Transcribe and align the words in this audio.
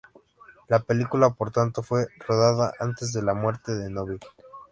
La 0.67 0.79
película, 0.79 1.29
por 1.29 1.51
tanto, 1.51 1.83
fue 1.83 2.07
rodada 2.27 2.73
antes 2.79 3.13
de 3.13 3.21
la 3.21 3.35
muerte 3.35 3.73
de 3.75 3.91
Nobile. 3.91 4.25